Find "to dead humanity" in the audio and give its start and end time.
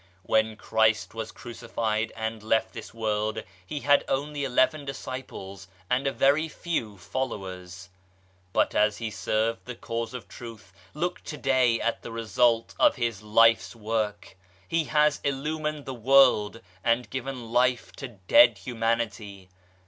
17.97-19.49